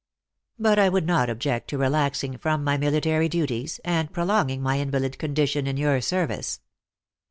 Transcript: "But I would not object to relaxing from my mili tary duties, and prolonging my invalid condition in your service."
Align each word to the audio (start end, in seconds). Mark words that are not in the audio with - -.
"But 0.57 0.79
I 0.79 0.89
would 0.89 1.05
not 1.05 1.29
object 1.29 1.67
to 1.67 1.77
relaxing 1.77 2.35
from 2.39 2.63
my 2.63 2.75
mili 2.75 3.03
tary 3.03 3.29
duties, 3.29 3.79
and 3.85 4.11
prolonging 4.11 4.59
my 4.63 4.79
invalid 4.79 5.19
condition 5.19 5.67
in 5.67 5.77
your 5.77 6.01
service." 6.01 6.59